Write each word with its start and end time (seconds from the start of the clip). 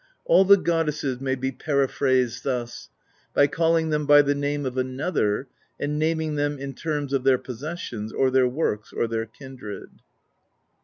All 0.25 0.45
the 0.45 0.57
goddesses 0.57 1.21
may 1.21 1.35
be 1.35 1.51
periphrased 1.51 2.41
thus: 2.41 2.89
by 3.35 3.45
calling 3.45 3.91
them 3.91 4.07
by 4.07 4.23
the 4.23 4.33
name 4.33 4.65
of 4.65 4.75
another, 4.75 5.47
and 5.79 5.99
naming 5.99 6.33
them 6.33 6.57
in 6.57 6.73
terms 6.73 7.13
of 7.13 7.23
their 7.23 7.37
possessions 7.37 8.11
or 8.11 8.31
their 8.31 8.47
works 8.47 8.91
or 8.91 9.07
their 9.07 9.27
kindred. 9.27 9.91